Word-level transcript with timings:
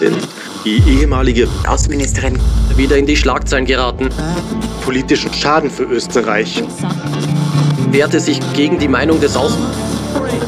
Denn 0.00 0.14
die 0.64 0.82
ehemalige 0.86 1.48
Außenministerin 1.66 2.38
wieder 2.76 2.96
in 2.96 3.06
die 3.06 3.16
Schlagzeilen 3.16 3.64
geraten. 3.64 4.08
Politischen 4.84 5.32
Schaden 5.32 5.70
für 5.70 5.84
Österreich. 5.84 6.62
Wehrte 7.90 8.20
sich 8.20 8.40
gegen 8.54 8.78
die 8.78 8.88
Meinung 8.88 9.20
des 9.20 9.36
Außen. 9.36 9.62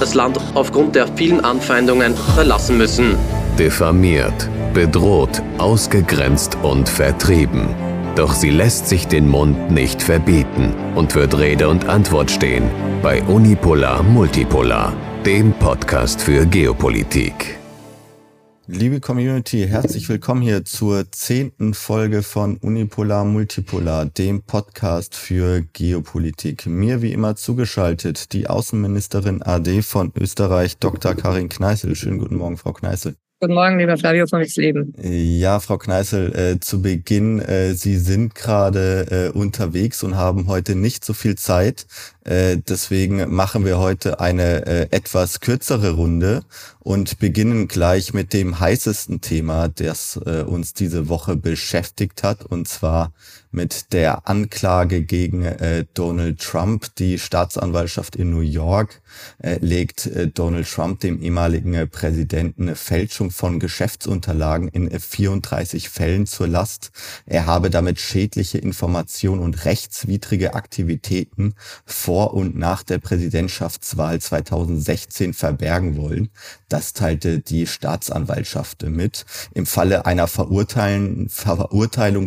Das 0.01 0.15
Land 0.15 0.39
aufgrund 0.55 0.95
der 0.95 1.09
vielen 1.17 1.45
Anfeindungen 1.45 2.15
verlassen 2.35 2.79
müssen. 2.79 3.17
Diffamiert, 3.59 4.49
bedroht, 4.75 5.43
ausgegrenzt 5.59 6.57
und 6.63 6.89
vertrieben. 6.89 7.69
Doch 8.17 8.35
sie 8.35 8.51
lässt 8.51 8.89
sich 8.89 9.07
den 9.07 9.29
Mund 9.29 9.71
nicht 9.71 10.03
verbieten 10.03 10.75
und 10.97 11.15
wird 11.15 11.39
Rede 11.39 11.69
und 11.69 11.89
Antwort 11.89 12.31
stehen 12.31 12.69
bei 13.03 13.23
Unipolar 13.23 14.03
Multipolar, 14.03 14.93
dem 15.25 15.53
Podcast 15.53 16.21
für 16.21 16.45
Geopolitik. 16.45 17.58
Liebe 18.71 19.01
Community, 19.01 19.67
herzlich 19.67 20.11
willkommen 20.11 20.43
hier 20.43 20.63
zur 20.63 21.11
zehnten 21.11 21.73
Folge 21.73 22.23
von 22.23 22.59
Unipolar 22.59 23.25
Multipolar, 23.25 24.05
dem 24.05 24.43
Podcast 24.43 25.15
für 25.15 25.63
Geopolitik. 25.73 26.67
Mir 26.67 27.01
wie 27.01 27.15
immer 27.15 27.35
zugeschaltet 27.35 28.35
die 28.35 28.47
Außenministerin 28.47 29.43
AD 29.43 29.81
von 29.81 30.13
Österreich, 30.15 30.77
Dr. 30.77 31.15
Karin 31.15 31.49
Kneißl. 31.49 31.95
Schönen 31.95 32.19
guten 32.19 32.37
Morgen, 32.37 32.59
Frau 32.59 32.75
Kneißl. 32.75 33.15
Guten 33.41 33.55
Morgen, 33.55 33.79
lieber 33.79 33.97
Flavio 33.97 34.27
von 34.27 34.45
Leben. 34.57 34.93
Ja, 35.01 35.61
Frau 35.61 35.79
Kneißl, 35.79 36.35
äh, 36.35 36.61
zu 36.61 36.83
Beginn, 36.83 37.39
äh, 37.39 37.73
Sie 37.73 37.97
sind 37.97 38.35
gerade 38.35 39.31
äh, 39.33 39.39
unterwegs 39.39 40.03
und 40.03 40.17
haben 40.17 40.49
heute 40.49 40.75
nicht 40.75 41.05
so 41.05 41.15
viel 41.15 41.37
Zeit. 41.37 41.87
Äh, 42.29 42.59
deswegen 42.59 43.35
machen 43.35 43.65
wir 43.65 43.79
heute 43.79 44.21
eine 44.21 44.67
äh, 44.67 44.89
etwas 44.91 45.41
kürzere 45.41 45.93
Runde 45.93 46.43
und 46.81 47.19
beginnen 47.19 47.69
gleich 47.69 48.13
mit 48.13 48.35
dem 48.35 48.61
heißesten 48.61 49.23
Thema, 49.23 49.69
das 49.69 50.21
äh, 50.27 50.43
uns 50.43 50.75
diese 50.75 51.09
Woche 51.09 51.37
beschäftigt 51.37 52.23
hat, 52.23 52.45
und 52.45 52.69
zwar 52.69 53.13
mit 53.51 53.95
der 53.95 54.29
Anklage 54.29 55.03
gegen 55.03 55.43
äh, 55.43 55.87
Donald 55.95 56.41
Trump. 56.41 56.95
Die 56.97 57.19
Staatsanwaltschaft 57.19 58.15
in 58.15 58.31
New 58.31 58.41
York 58.41 59.01
äh, 59.39 59.59
legt 59.61 60.05
äh, 60.07 60.29
Donald 60.29 60.71
Trump, 60.71 61.01
dem 61.01 61.23
ehemaligen 61.23 61.73
äh, 61.73 61.87
Präsidenten, 61.87 62.65
eine 62.65 62.77
Fälschung 62.77 63.31
von 63.31 63.59
Geschäftsunterlagen 63.59 64.69
in 64.69 64.91
34 64.91 65.85
äh, 65.85 65.89
Fällen 65.89 66.27
zur 66.27 66.47
Last. 66.49 66.91
Er 67.25 67.47
habe 67.47 67.71
damit 67.71 68.01
schädliche 68.01 68.59
Informationen 68.59 69.41
und 69.41 69.65
rechtswidrige 69.65 70.55
Aktivitäten 70.55 71.55
vor 71.87 72.18
und 72.25 72.57
nach 72.57 72.83
der 72.83 72.99
Präsidentschaftswahl 72.99 74.21
2016 74.21 75.35
verbergen 75.35 75.97
wollen. 75.97 76.31
Das 76.69 76.93
teilte 76.93 77.39
die 77.41 77.67
Staatsanwaltschaft 77.67 78.83
mit. 78.85 79.25
Im 79.55 79.67
Falle 79.67 80.07
einer 80.07 80.27
Verurteilung 80.29 81.29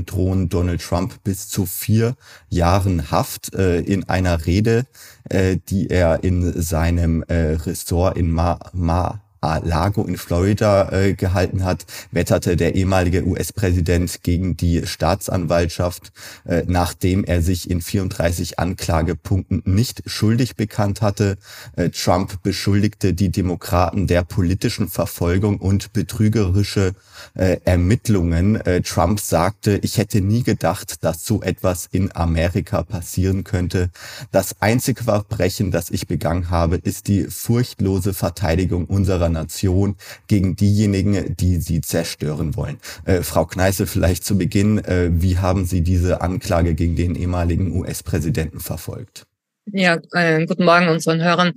drohen 0.06 0.50
Donald 0.50 0.82
Trump 0.82 1.24
bis 1.24 1.48
zu 1.50 1.66
vier 1.66 2.16
Jahren 2.50 3.12
Haft 3.12 3.54
äh, 3.54 3.80
in 3.80 4.08
einer 4.10 4.46
Rede, 4.46 4.86
äh, 5.30 5.58
die 5.70 5.90
er 5.90 6.24
in 6.24 6.62
seinem 6.62 7.24
äh, 7.24 7.54
Ressort 7.54 8.18
in 8.18 8.32
Ma, 8.32 8.60
Ma 8.74 9.22
Lago 9.42 10.04
in 10.04 10.18
Florida 10.18 10.92
äh, 10.92 11.14
gehalten 11.14 11.64
hat, 11.64 11.86
wetterte 12.12 12.56
der 12.56 12.76
ehemalige 12.76 13.26
US-Präsident 13.26 14.22
gegen 14.22 14.56
die 14.56 14.86
Staatsanwaltschaft, 14.86 16.12
äh, 16.46 16.64
nachdem 16.68 17.24
er 17.24 17.42
sich 17.42 17.70
in 17.70 17.82
34 17.82 18.60
Anklagepunkten 18.60 19.64
nicht 19.66 20.04
schuldig 20.06 20.56
bekannt 20.56 21.02
hatte. 21.02 21.38
Äh, 21.76 21.90
Trump 21.90 22.44
beschuldigte 22.44 23.14
die 23.14 23.30
Demokraten 23.30 24.06
der 24.06 24.24
politischen 24.24 24.88
Verfolgung 24.88 25.58
und 25.58 25.92
betrügerische 25.92 26.94
äh, 27.36 27.58
Ermittlungen. 27.66 28.56
Äh, 28.56 28.82
Trump 28.82 29.20
sagte, 29.20 29.80
ich 29.82 29.98
hätte 29.98 30.22
nie 30.22 30.44
gedacht, 30.44 31.04
dass 31.04 31.26
so 31.26 31.42
etwas 31.42 31.88
in 31.92 32.16
Amerika 32.16 32.84
passieren 32.84 33.44
könnte. 33.44 33.90
Das 34.32 34.62
einzige 34.62 35.04
Verbrechen, 35.04 35.72
das 35.72 35.90
ich 35.90 36.08
begangen 36.08 36.50
habe, 36.50 36.78
ist 36.78 37.08
die 37.08 37.24
furchtlose 37.26 38.14
Verteidigung 38.14 38.86
unserer 38.86 39.30
Nation 39.30 39.96
gegen 40.28 40.56
diejenigen, 40.56 41.36
die 41.36 41.58
sie 41.58 41.82
zerstören 41.82 42.56
wollen. 42.56 42.78
Äh, 43.06 43.22
Frau 43.22 43.46
Kneißl, 43.46 43.86
vielleicht 43.86 44.26
zu 44.26 44.38
Beginn, 44.38 44.80
äh, 44.80 45.10
wie 45.12 45.38
haben 45.38 45.66
Sie 45.66 45.82
diese 45.82 46.22
Anklage 46.22 46.74
gegen 46.74 46.96
den 46.96 47.16
ehemaligen 47.16 47.76
US-Präsidenten 47.76 48.60
verfolgt? 48.60 49.26
Ja, 49.66 50.00
äh, 50.14 50.46
guten 50.46 50.66
Morgen 50.66 50.90
unseren 50.90 51.22
Hörern. 51.22 51.54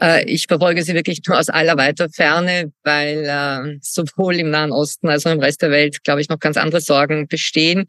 Äh, 0.00 0.24
ich 0.24 0.46
verfolge 0.46 0.82
sie 0.82 0.94
wirklich 0.94 1.20
nur 1.26 1.38
aus 1.38 1.48
aller 1.48 1.76
weiter 1.76 2.08
Ferne, 2.10 2.72
weil 2.82 3.24
äh, 3.24 3.78
sowohl 3.80 4.36
im 4.36 4.50
Nahen 4.50 4.72
Osten 4.72 5.08
als 5.08 5.26
auch 5.26 5.32
im 5.32 5.40
Rest 5.40 5.62
der 5.62 5.70
Welt, 5.70 6.04
glaube 6.04 6.20
ich, 6.20 6.28
noch 6.28 6.38
ganz 6.38 6.56
andere 6.56 6.80
Sorgen 6.80 7.28
bestehen. 7.28 7.86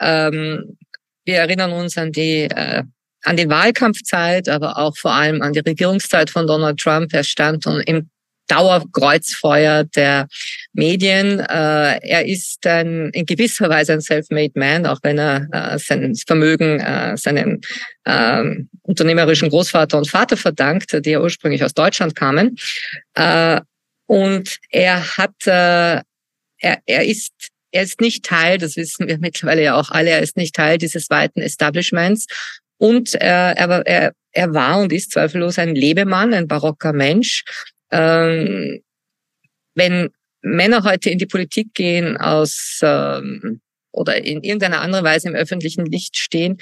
Ähm, 0.00 0.76
wir 1.24 1.36
erinnern 1.36 1.72
uns 1.72 1.96
an 1.98 2.12
die 2.12 2.44
äh, 2.44 2.82
an 3.24 3.36
die 3.36 3.48
Wahlkampfzeit, 3.50 4.48
aber 4.48 4.78
auch 4.78 4.96
vor 4.96 5.12
allem 5.12 5.42
an 5.42 5.52
die 5.52 5.60
Regierungszeit 5.60 6.30
von 6.30 6.46
Donald 6.46 6.78
Trump. 6.80 7.12
Er 7.12 7.24
stand 7.24 7.66
im 7.66 8.08
Dauerkreuzfeuer 8.48 9.84
der 9.84 10.26
Medien. 10.72 11.40
Äh, 11.40 11.98
er 12.02 12.26
ist 12.26 12.66
ein, 12.66 13.10
in 13.10 13.26
gewisser 13.26 13.68
Weise 13.68 13.92
ein 13.92 14.00
self-made 14.00 14.58
man, 14.58 14.86
auch 14.86 15.00
wenn 15.02 15.18
er 15.18 15.46
äh, 15.52 15.78
sein 15.78 16.14
Vermögen 16.14 16.80
äh, 16.80 17.16
seinen 17.16 17.60
ähm, 18.06 18.68
unternehmerischen 18.82 19.48
Großvater 19.48 19.98
und 19.98 20.08
Vater 20.08 20.36
verdankt, 20.36 20.96
die 21.04 21.10
ja 21.10 21.20
ursprünglich 21.20 21.64
aus 21.64 21.74
Deutschland 21.74 22.14
kamen. 22.14 22.56
Äh, 23.14 23.60
und 24.06 24.58
er 24.70 25.16
hat, 25.16 25.46
äh, 25.46 26.00
er, 26.58 26.78
er 26.86 27.04
ist 27.04 27.32
er 27.72 27.82
ist 27.84 28.00
nicht 28.00 28.24
Teil, 28.24 28.58
das 28.58 28.76
wissen 28.76 29.06
wir 29.06 29.18
mittlerweile 29.18 29.62
ja 29.62 29.76
auch 29.76 29.90
alle, 29.90 30.10
er 30.10 30.20
ist 30.20 30.36
nicht 30.36 30.54
Teil 30.56 30.78
dieses 30.78 31.08
weiten 31.10 31.40
Establishments. 31.40 32.26
Und 32.78 33.14
er, 33.14 33.56
er, 33.56 33.86
er, 33.86 34.12
er 34.32 34.54
war 34.54 34.80
und 34.80 34.92
ist 34.92 35.12
zweifellos 35.12 35.58
ein 35.58 35.74
Lebemann, 35.74 36.34
ein 36.34 36.48
barocker 36.48 36.92
Mensch, 36.92 37.44
ähm, 37.90 38.80
wenn 39.74 40.10
Männer 40.42 40.84
heute 40.84 41.10
in 41.10 41.18
die 41.18 41.26
Politik 41.26 41.74
gehen 41.74 42.16
aus 42.16 42.80
ähm, 42.82 43.60
oder 43.92 44.16
in 44.16 44.42
irgendeiner 44.42 44.80
anderen 44.80 45.04
Weise 45.04 45.28
im 45.28 45.34
öffentlichen 45.34 45.86
Licht 45.86 46.16
stehen, 46.16 46.58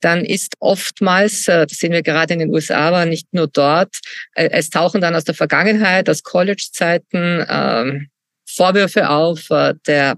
dann 0.00 0.24
ist 0.24 0.54
oftmals, 0.60 1.46
äh, 1.48 1.66
das 1.66 1.78
sehen 1.78 1.92
wir 1.92 2.02
gerade 2.02 2.32
in 2.32 2.40
den 2.40 2.52
USA, 2.52 2.88
aber 2.88 3.06
nicht 3.06 3.32
nur 3.32 3.48
dort, 3.48 3.96
äh, 4.34 4.48
es 4.52 4.70
tauchen 4.70 5.00
dann 5.00 5.14
aus 5.14 5.24
der 5.24 5.34
Vergangenheit, 5.34 6.08
aus 6.08 6.22
College-Zeiten 6.22 7.40
äh, 7.40 8.00
Vorwürfe 8.46 9.10
auf 9.10 9.50
äh, 9.50 9.74
der 9.86 10.16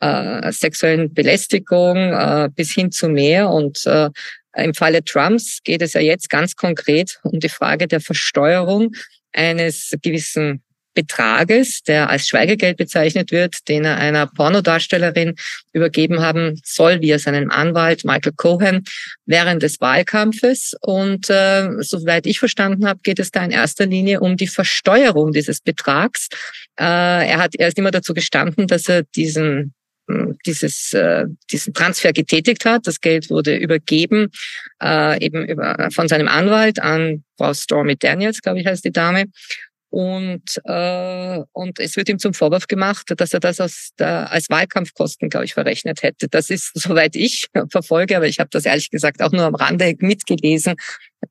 äh, 0.00 0.52
sexuellen 0.52 1.12
Belästigung 1.12 1.96
äh, 1.96 2.48
bis 2.54 2.72
hin 2.72 2.92
zu 2.92 3.08
mehr. 3.08 3.50
Und 3.50 3.84
äh, 3.86 4.10
im 4.56 4.74
Falle 4.74 5.02
Trumps 5.02 5.60
geht 5.64 5.82
es 5.82 5.94
ja 5.94 6.00
jetzt 6.00 6.30
ganz 6.30 6.54
konkret 6.54 7.18
um 7.24 7.40
die 7.40 7.48
Frage 7.48 7.88
der 7.88 8.00
Versteuerung 8.00 8.92
eines 9.32 9.92
gewissen 10.02 10.62
Betrages, 10.94 11.82
der 11.82 12.08
als 12.08 12.28
Schweigegeld 12.28 12.76
bezeichnet 12.76 13.32
wird, 13.32 13.68
den 13.68 13.84
er 13.84 13.96
einer 13.96 14.26
Pornodarstellerin 14.26 15.34
übergeben 15.72 16.20
haben 16.20 16.60
soll, 16.64 17.00
via 17.00 17.18
seinen 17.18 17.50
Anwalt 17.50 18.04
Michael 18.04 18.32
Cohen 18.36 18.84
während 19.26 19.62
des 19.62 19.80
Wahlkampfes. 19.80 20.74
Und 20.80 21.28
äh, 21.30 21.68
soweit 21.80 22.26
ich 22.26 22.38
verstanden 22.38 22.86
habe, 22.86 23.00
geht 23.02 23.18
es 23.18 23.30
da 23.30 23.44
in 23.44 23.50
erster 23.50 23.86
Linie 23.86 24.20
um 24.20 24.36
die 24.36 24.48
Versteuerung 24.48 25.32
dieses 25.32 25.60
Betrags. 25.60 26.28
Äh, 26.78 26.84
er 26.84 27.38
hat 27.38 27.54
erst 27.58 27.78
immer 27.78 27.90
dazu 27.90 28.14
gestanden, 28.14 28.66
dass 28.66 28.88
er 28.88 29.02
diesen 29.02 29.74
dieses, 30.46 30.92
äh, 30.92 31.24
diesen 31.50 31.72
Transfer 31.72 32.12
getätigt 32.12 32.64
hat. 32.64 32.86
Das 32.86 33.00
Geld 33.00 33.30
wurde 33.30 33.56
übergeben 33.56 34.30
äh, 34.82 35.24
eben 35.24 35.46
über, 35.46 35.88
von 35.92 36.08
seinem 36.08 36.28
Anwalt 36.28 36.78
an 36.78 37.24
Frau 37.38 37.54
Stormy 37.54 37.96
Daniels, 37.96 38.42
glaube 38.42 38.60
ich, 38.60 38.66
heißt 38.66 38.84
die 38.84 38.92
Dame. 38.92 39.26
Und, 39.94 40.60
äh, 40.64 41.40
und 41.52 41.78
es 41.78 41.96
wird 41.96 42.08
ihm 42.08 42.18
zum 42.18 42.34
Vorwurf 42.34 42.66
gemacht, 42.66 43.12
dass 43.16 43.32
er 43.32 43.38
das 43.38 43.60
aus 43.60 43.90
als 44.00 44.50
Wahlkampfkosten, 44.50 45.28
glaube 45.28 45.44
ich, 45.44 45.54
verrechnet 45.54 46.02
hätte. 46.02 46.26
Das 46.28 46.50
ist, 46.50 46.72
soweit 46.74 47.14
ich 47.14 47.46
verfolge, 47.70 48.16
aber 48.16 48.26
ich 48.26 48.40
habe 48.40 48.50
das 48.50 48.66
ehrlich 48.66 48.90
gesagt 48.90 49.22
auch 49.22 49.30
nur 49.30 49.44
am 49.44 49.54
Rande 49.54 49.94
mitgelesen, 50.00 50.74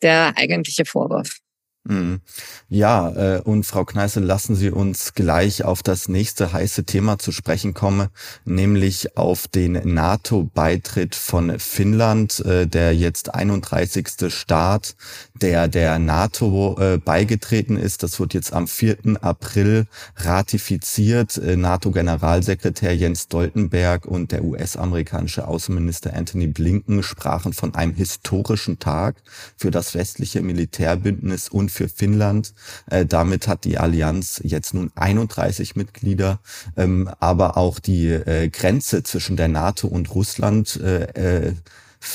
der 0.01 0.37
eigentliche 0.37 0.85
Vorwurf. 0.85 1.39
Mhm. 1.85 2.21
Ja, 2.69 3.09
äh, 3.09 3.41
und 3.41 3.65
Frau 3.65 3.83
Kneißl, 3.83 4.21
lassen 4.21 4.55
Sie 4.55 4.69
uns 4.69 5.13
gleich 5.15 5.65
auf 5.65 5.83
das 5.83 6.07
nächste 6.07 6.53
heiße 6.53 6.85
Thema 6.85 7.19
zu 7.19 7.33
sprechen 7.33 7.73
kommen, 7.73 8.07
nämlich 8.45 9.17
auf 9.17 9.49
den 9.49 9.73
NATO-Beitritt 9.73 11.13
von 11.13 11.59
Finnland, 11.59 12.39
äh, 12.39 12.67
der 12.67 12.95
jetzt 12.95 13.35
31. 13.35 14.29
Staat, 14.29 14.95
der 15.33 15.67
der 15.67 15.99
NATO 15.99 16.77
äh, 16.79 16.97
beigetreten 16.99 17.75
ist. 17.75 18.01
Das 18.01 18.17
wird 18.17 18.33
jetzt 18.33 18.53
am 18.53 18.67
4. 18.67 19.21
April 19.21 19.87
ratifiziert. 20.15 21.41
NATO-Generalsekretär 21.43 22.95
Jens 22.95 23.23
Stoltenberg 23.23 24.05
und 24.05 24.31
der 24.31 24.45
US-amerikanische 24.45 25.47
Außenminister 25.47 26.13
Anthony 26.13 26.47
Blinken 26.47 27.03
sprachen 27.03 27.51
von 27.51 27.75
einem 27.75 27.93
historischen 27.93 28.79
Tag 28.79 29.15
für 29.57 29.69
das 29.69 29.95
westliche 29.95 30.41
Militärbündnis 30.41 31.49
und 31.49 31.72
für 31.73 31.89
Finnland. 31.89 32.53
Äh, 32.89 33.05
damit 33.05 33.47
hat 33.47 33.65
die 33.65 33.77
Allianz 33.77 34.39
jetzt 34.43 34.73
nun 34.73 34.91
31 34.95 35.75
Mitglieder, 35.75 36.39
ähm, 36.77 37.09
aber 37.19 37.57
auch 37.57 37.79
die 37.79 38.07
äh, 38.07 38.49
Grenze 38.49 39.03
zwischen 39.03 39.35
der 39.35 39.47
NATO 39.47 39.87
und 39.87 40.13
Russland 40.15 40.79
äh, 40.79 41.53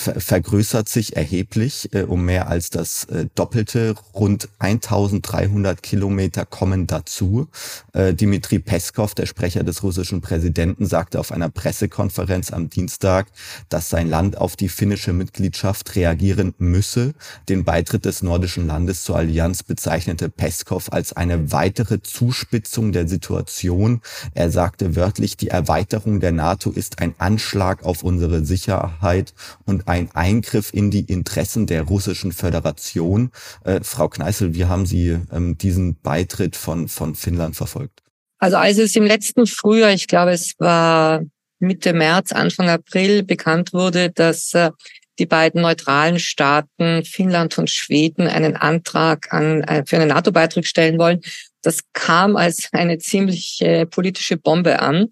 äh 0.06 0.20
vergrößert 0.20 0.88
sich 0.88 1.16
erheblich 1.16 1.88
äh, 1.94 2.02
um 2.02 2.24
mehr 2.24 2.48
als 2.48 2.70
das 2.70 3.04
äh, 3.04 3.26
Doppelte. 3.34 3.94
Rund 4.14 4.48
1300 4.58 5.82
Kilometer 5.82 6.44
kommen 6.44 6.86
dazu. 6.86 7.48
Äh, 7.92 8.14
Dmitri 8.14 8.58
Peskov, 8.58 9.14
der 9.14 9.26
Sprecher 9.26 9.64
des 9.64 9.82
russischen 9.82 10.20
Präsidenten, 10.20 10.86
sagte 10.86 11.18
auf 11.18 11.32
einer 11.32 11.48
Pressekonferenz 11.48 12.52
am 12.52 12.70
Dienstag, 12.70 13.28
dass 13.68 13.88
sein 13.88 14.08
Land 14.08 14.36
auf 14.36 14.56
die 14.56 14.68
finnische 14.68 15.12
Mitgliedschaft 15.12 15.94
reagieren 15.96 16.54
müsse. 16.58 17.14
Den 17.48 17.64
Beitritt 17.64 18.04
des 18.04 18.22
nordischen 18.22 18.66
Landes 18.66 19.04
zur 19.04 19.16
Allianz 19.16 19.62
bezeichnete 19.62 20.28
Peskov 20.28 20.92
als 20.92 21.12
eine 21.12 21.52
weitere 21.52 22.02
Zuspitzung 22.02 22.92
der 22.92 23.08
Situation. 23.08 24.00
Er 24.34 24.50
sagte 24.50 24.96
wörtlich, 24.96 25.36
die 25.36 25.48
Erweiterung 25.48 26.20
der 26.20 26.32
NATO 26.32 26.70
ist 26.70 27.00
ein 27.00 27.14
Anschlag 27.18 27.84
auf 27.84 28.02
unsere 28.02 28.44
Sicherheit 28.44 29.34
und 29.64 29.77
und 29.78 29.88
ein 29.88 30.10
Eingriff 30.14 30.72
in 30.72 30.90
die 30.90 31.04
Interessen 31.04 31.66
der 31.66 31.82
russischen 31.82 32.32
Föderation. 32.32 33.30
Äh, 33.64 33.80
Frau 33.82 34.08
Kneißl, 34.08 34.54
wie 34.54 34.64
haben 34.64 34.86
Sie 34.86 35.18
ähm, 35.32 35.56
diesen 35.56 36.00
Beitritt 36.00 36.56
von, 36.56 36.88
von 36.88 37.14
Finnland 37.14 37.56
verfolgt? 37.56 38.02
Also 38.38 38.56
als 38.56 38.78
es 38.78 38.94
im 38.96 39.04
letzten 39.04 39.46
Frühjahr, 39.46 39.92
ich 39.92 40.06
glaube 40.06 40.32
es 40.32 40.54
war 40.58 41.22
Mitte 41.60 41.92
März, 41.92 42.32
Anfang 42.32 42.68
April 42.68 43.22
bekannt 43.22 43.72
wurde, 43.72 44.10
dass 44.10 44.54
äh, 44.54 44.70
die 45.18 45.26
beiden 45.26 45.62
neutralen 45.62 46.18
Staaten 46.18 47.04
Finnland 47.04 47.58
und 47.58 47.70
Schweden 47.70 48.28
einen 48.28 48.56
Antrag 48.56 49.32
an, 49.32 49.62
äh, 49.62 49.84
für 49.86 49.96
einen 49.96 50.08
NATO-Beitritt 50.08 50.66
stellen 50.66 50.98
wollen. 50.98 51.20
Das 51.62 51.80
kam 51.92 52.36
als 52.36 52.68
eine 52.72 52.98
ziemlich 52.98 53.60
äh, 53.60 53.86
politische 53.86 54.36
Bombe 54.36 54.80
an. 54.80 55.08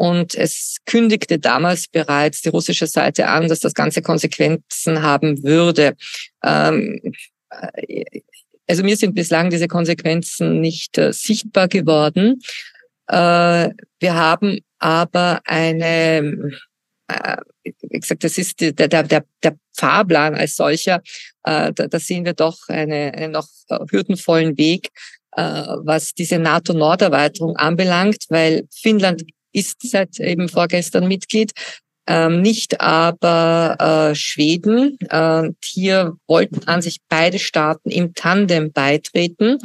Und 0.00 0.34
es 0.34 0.78
kündigte 0.86 1.38
damals 1.38 1.86
bereits 1.86 2.40
die 2.40 2.48
russische 2.48 2.86
Seite 2.86 3.28
an, 3.28 3.48
dass 3.48 3.60
das 3.60 3.74
Ganze 3.74 4.00
Konsequenzen 4.00 5.02
haben 5.02 5.42
würde. 5.42 5.94
Ähm, 6.42 6.98
äh, 7.50 8.22
also 8.66 8.82
mir 8.82 8.96
sind 8.96 9.14
bislang 9.14 9.50
diese 9.50 9.68
Konsequenzen 9.68 10.62
nicht 10.62 10.96
äh, 10.96 11.12
sichtbar 11.12 11.68
geworden. 11.68 12.40
Äh, 13.08 13.68
wir 13.98 14.14
haben 14.14 14.60
aber 14.78 15.42
eine, 15.44 16.50
äh, 17.08 17.36
wie 17.62 18.00
gesagt, 18.00 18.24
das 18.24 18.38
ist 18.38 18.58
der, 18.62 18.72
der, 18.72 19.02
der, 19.02 19.24
der 19.42 19.56
Fahrplan 19.76 20.34
als 20.34 20.56
solcher, 20.56 21.02
äh, 21.44 21.74
da, 21.74 21.88
da 21.88 21.98
sehen 22.00 22.24
wir 22.24 22.32
doch 22.32 22.56
eine, 22.68 23.12
einen 23.12 23.32
noch 23.32 23.48
hürdenvollen 23.90 24.56
Weg, 24.56 24.88
äh, 25.36 25.42
was 25.42 26.14
diese 26.14 26.38
NATO-Norderweiterung 26.38 27.56
anbelangt, 27.56 28.24
weil 28.30 28.66
Finnland 28.70 29.24
ist 29.52 29.78
seit 29.82 30.18
eben 30.20 30.48
vorgestern 30.48 31.08
Mitglied, 31.08 31.52
ähm, 32.06 32.42
nicht 32.42 32.80
aber 32.80 33.76
äh, 34.10 34.14
Schweden. 34.14 34.98
Äh, 35.08 35.50
hier 35.64 36.14
wollten 36.26 36.66
an 36.66 36.82
sich 36.82 36.98
beide 37.08 37.38
Staaten 37.38 37.90
im 37.90 38.14
Tandem 38.14 38.72
beitreten. 38.72 39.58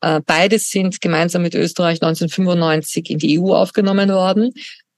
Äh, 0.00 0.20
beide 0.26 0.58
sind 0.58 1.00
gemeinsam 1.00 1.42
mit 1.42 1.54
Österreich 1.54 2.02
1995 2.02 3.10
in 3.10 3.18
die 3.18 3.38
EU 3.38 3.54
aufgenommen 3.54 4.08
worden. 4.08 4.52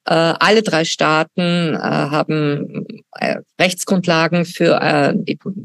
Äh, 0.06 0.14
alle 0.14 0.62
drei 0.62 0.84
Staaten 0.84 1.74
äh, 1.74 1.78
haben 1.78 2.86
äh, 3.12 3.36
Rechtsgrundlagen 3.60 4.44
für 4.44 4.80
äh, 4.80 5.14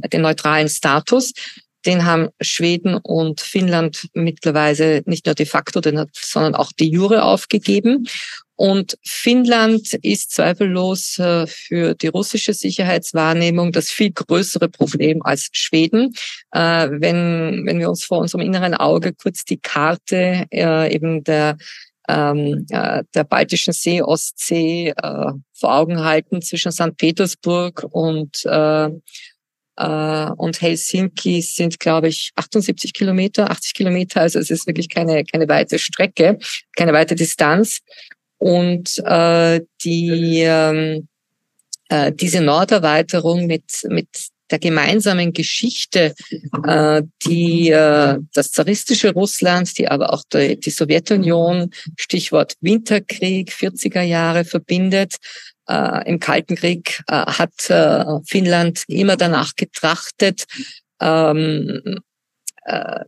den 0.09 0.21
neutralen 0.21 0.67
Status. 0.67 1.33
Den 1.85 2.05
haben 2.05 2.29
Schweden 2.41 2.95
und 2.95 3.39
Finnland 3.39 4.09
mittlerweile 4.13 5.03
nicht 5.05 5.25
nur 5.25 5.35
de 5.35 5.45
facto, 5.45 5.81
sondern 5.81 6.55
auch 6.55 6.73
de 6.73 6.87
jure 6.87 7.23
aufgegeben. 7.23 8.07
Und 8.59 8.97
Finnland 9.05 9.93
ist 10.01 10.31
zweifellos 10.31 11.17
äh, 11.17 11.47
für 11.47 11.95
die 11.95 12.07
russische 12.07 12.53
Sicherheitswahrnehmung 12.53 13.71
das 13.71 13.89
viel 13.89 14.11
größere 14.11 14.67
Problem 14.67 15.21
als 15.23 15.47
Schweden. 15.53 16.13
Äh, 16.51 16.89
wenn, 16.91 17.65
wenn 17.65 17.79
wir 17.79 17.89
uns 17.89 18.03
vor 18.03 18.17
unserem 18.17 18.41
inneren 18.41 18.73
Auge 18.73 19.13
kurz 19.13 19.45
die 19.45 19.61
Karte 19.61 20.45
äh, 20.51 20.93
eben 20.93 21.23
der 21.23 21.55
ähm, 22.09 22.65
der 22.67 23.23
Baltischen 23.23 23.71
See, 23.71 24.01
Ostsee 24.01 24.93
vor 24.97 25.73
Augen 25.75 26.03
halten 26.03 26.41
zwischen 26.41 26.71
St. 26.71 26.97
Petersburg 26.97 27.85
und 27.91 28.45
und 29.77 30.61
Helsinki 30.61 31.41
sind, 31.41 31.79
glaube 31.79 32.09
ich, 32.09 32.31
78 32.35 32.93
Kilometer, 32.93 33.49
80 33.49 33.73
Kilometer. 33.75 34.19
Also 34.19 34.39
es 34.39 34.49
ist 34.49 34.67
wirklich 34.67 34.89
keine, 34.89 35.23
keine 35.23 35.47
weite 35.47 35.79
Strecke, 35.79 36.37
keine 36.75 36.91
weite 36.91 37.15
Distanz. 37.15 37.79
Und 38.39 38.97
äh, 39.05 39.61
die, 39.83 40.41
ähm, 40.43 41.07
äh, 41.89 42.11
diese 42.11 42.41
Norderweiterung 42.41 43.45
mit, 43.45 43.83
mit 43.87 44.07
der 44.49 44.59
gemeinsamen 44.59 45.33
Geschichte, 45.33 46.15
äh, 46.65 47.03
die 47.23 47.69
äh, 47.69 48.17
das 48.33 48.51
zaristische 48.51 49.13
Russland, 49.13 49.77
die 49.77 49.87
aber 49.87 50.13
auch 50.13 50.23
die, 50.33 50.59
die 50.59 50.69
Sowjetunion, 50.71 51.71
Stichwort 51.97 52.55
Winterkrieg, 52.61 53.51
40er 53.51 54.01
Jahre 54.01 54.45
verbindet. 54.45 55.15
Äh, 55.67 56.09
Im 56.09 56.19
Kalten 56.19 56.55
Krieg 56.55 57.03
äh, 57.07 57.13
hat 57.13 57.69
äh, 57.69 58.05
Finnland 58.25 58.83
immer 58.87 59.17
danach 59.17 59.55
getrachtet, 59.55 60.45
ähm, 60.99 61.99
äh, 62.65 63.01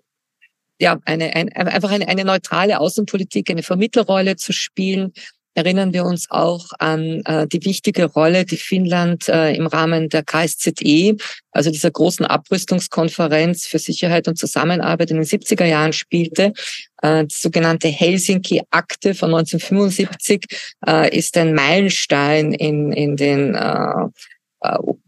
ja, 0.82 1.00
eine, 1.06 1.36
ein, 1.36 1.50
einfach 1.54 1.92
eine, 1.92 2.08
eine 2.08 2.26
neutrale 2.26 2.80
Außenpolitik, 2.80 3.52
eine 3.52 3.64
Vermittlerrolle 3.64 4.36
zu 4.36 4.52
spielen. 4.52 5.14
Erinnern 5.54 5.94
wir 5.94 6.06
uns 6.06 6.32
auch 6.32 6.66
an 6.80 7.22
äh, 7.26 7.46
die 7.46 7.64
wichtige 7.66 8.06
Rolle, 8.06 8.46
die 8.46 8.58
Finnland 8.58 9.28
äh, 9.28 9.54
im 9.54 9.68
Rahmen 9.68 10.10
der 10.10 10.24
KSZE, 10.24 11.18
also 11.52 11.70
dieser 11.70 11.92
großen 11.92 12.26
Abrüstungskonferenz 12.26 13.68
für 13.68 13.78
Sicherheit 13.78 14.28
und 14.30 14.38
Zusammenarbeit 14.38 15.12
in 15.12 15.18
den 15.18 15.26
70er 15.26 15.66
Jahren 15.66 15.94
spielte. 15.94 16.54
Äh, 17.02 17.26
die 17.26 17.36
sogenannte 17.36 17.90
Helsinki-Akte 17.90 19.14
von 19.14 19.36
1975 19.36 20.46
äh, 20.88 21.16
ist 21.16 21.38
ein 21.38 21.54
Meilenstein 21.54 22.54
in, 22.54 22.92
in 22.94 23.18
den 23.18 23.54
äh, 23.54 24.08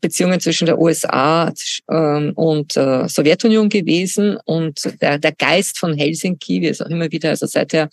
Beziehungen 0.02 0.40
zwischen 0.40 0.66
der 0.66 0.80
USA 0.80 1.52
ähm, 1.90 2.34
und 2.36 2.76
äh, 2.76 3.08
Sowjetunion 3.08 3.70
gewesen 3.70 4.38
und 4.46 4.82
der, 5.02 5.20
der 5.20 5.32
Geist 5.32 5.78
von 5.78 5.96
Helsinki, 5.96 6.62
wie 6.62 6.68
es 6.68 6.82
auch 6.82 6.90
immer 6.90 7.12
wieder 7.12 7.30
also 7.30 7.46
seither 7.46 7.90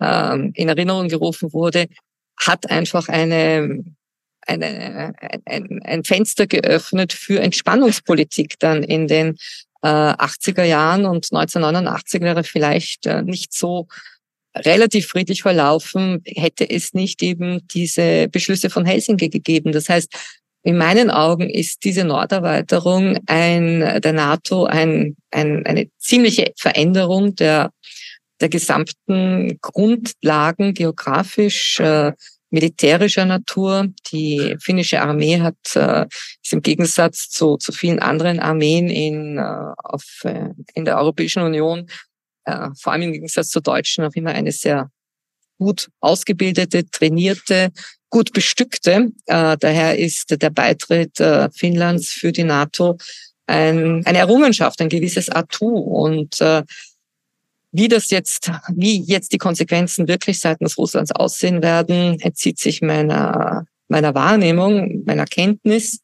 ähm, 0.00 0.52
in 0.54 0.68
Erinnerung 0.68 1.08
gerufen 1.08 1.52
wurde, 1.52 1.86
hat 2.40 2.70
einfach 2.70 3.08
eine, 3.08 3.84
eine, 4.46 5.12
ein, 5.44 5.80
ein 5.84 6.04
Fenster 6.04 6.46
geöffnet 6.46 7.12
für 7.12 7.40
Entspannungspolitik 7.40 8.58
dann 8.58 8.82
in 8.82 9.06
den 9.06 9.36
äh, 9.82 9.88
80er 9.88 10.64
Jahren 10.64 11.04
und 11.04 11.28
1989 11.30 12.22
wäre 12.22 12.42
vielleicht 12.42 13.06
äh, 13.06 13.22
nicht 13.22 13.52
so 13.52 13.86
relativ 14.54 15.06
friedlich 15.06 15.42
verlaufen, 15.42 16.22
hätte 16.26 16.68
es 16.68 16.92
nicht 16.94 17.22
eben 17.22 17.66
diese 17.68 18.28
Beschlüsse 18.28 18.70
von 18.70 18.84
Helsinki 18.84 19.28
gegeben. 19.28 19.72
Das 19.72 19.88
heißt, 19.88 20.12
in 20.62 20.76
meinen 20.76 21.10
Augen 21.10 21.50
ist 21.50 21.84
diese 21.84 22.04
Norderweiterung 22.04 23.18
ein, 23.26 24.00
der 24.00 24.12
NATO 24.12 24.64
ein, 24.64 25.16
ein, 25.30 25.66
eine 25.66 25.88
ziemliche 25.98 26.52
Veränderung 26.56 27.34
der, 27.34 27.70
der 28.40 28.48
gesamten 28.48 29.58
Grundlagen 29.60 30.74
geografisch, 30.74 31.80
äh, 31.80 32.12
militärischer 32.50 33.24
Natur. 33.24 33.88
Die 34.12 34.56
finnische 34.60 35.00
Armee 35.00 35.40
hat 35.40 35.56
äh, 35.74 36.06
ist 36.42 36.52
im 36.52 36.62
Gegensatz 36.62 37.28
zu, 37.28 37.56
zu 37.56 37.72
vielen 37.72 37.98
anderen 37.98 38.38
Armeen 38.38 38.88
in, 38.88 39.38
äh, 39.38 39.72
auf, 39.82 40.04
äh, 40.22 40.50
in 40.74 40.84
der 40.84 40.98
Europäischen 40.98 41.42
Union, 41.42 41.88
äh, 42.44 42.68
vor 42.78 42.92
allem 42.92 43.02
im 43.02 43.12
Gegensatz 43.12 43.48
zur 43.48 43.62
deutschen, 43.62 44.04
auch 44.04 44.14
immer 44.14 44.30
eine 44.30 44.52
sehr 44.52 44.90
gut 45.62 45.88
ausgebildete, 46.00 46.90
trainierte, 46.90 47.70
gut 48.10 48.32
bestückte. 48.32 49.12
Äh, 49.26 49.56
daher 49.58 49.98
ist 49.98 50.42
der 50.42 50.50
Beitritt 50.50 51.20
äh, 51.20 51.48
Finnlands 51.50 52.10
für 52.10 52.32
die 52.32 52.44
NATO 52.44 52.96
ein, 53.46 54.04
eine 54.04 54.18
Errungenschaft, 54.18 54.80
ein 54.80 54.88
gewisses 54.88 55.30
Atu. 55.30 55.68
Und 55.68 56.40
äh, 56.40 56.62
wie 57.70 57.88
das 57.88 58.10
jetzt, 58.10 58.50
wie 58.74 59.02
jetzt 59.02 59.32
die 59.32 59.38
Konsequenzen 59.38 60.08
wirklich 60.08 60.40
seitens 60.40 60.76
Russlands 60.76 61.12
aussehen 61.12 61.62
werden, 61.62 62.18
entzieht 62.20 62.58
sich 62.58 62.82
meiner, 62.82 63.66
meiner 63.88 64.14
Wahrnehmung, 64.14 65.04
meiner 65.04 65.24
Kenntnis. 65.24 66.00